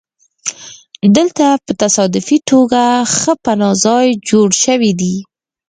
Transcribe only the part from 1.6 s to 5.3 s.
په تصادفي توګه ښه پناه ځای جوړ شوی دی